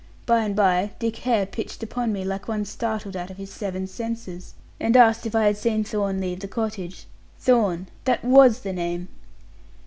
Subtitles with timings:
[0.25, 3.85] By and by, Dick Hare pitched upon me, like one startled out of his seven
[3.85, 7.05] senses, and asked if I had seen Thorn leave the cottage.
[7.37, 9.09] Thorn that was the name."